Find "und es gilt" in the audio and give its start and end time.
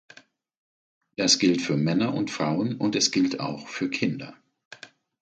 2.75-3.39